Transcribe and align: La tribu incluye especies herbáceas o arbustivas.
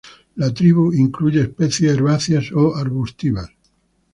La 0.37 0.49
tribu 0.51 0.91
incluye 0.93 1.41
especies 1.43 1.91
herbáceas 1.91 2.51
o 2.53 2.75
arbustivas. 2.75 3.49